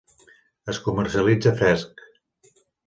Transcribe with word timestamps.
Es 0.73 0.79
comercialitza 0.87 1.55
fresc. 1.61 2.05